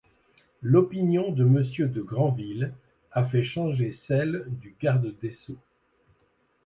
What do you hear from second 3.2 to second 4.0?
fait changer